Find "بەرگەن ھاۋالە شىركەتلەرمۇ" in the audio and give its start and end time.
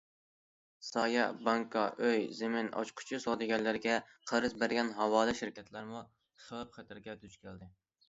4.65-6.05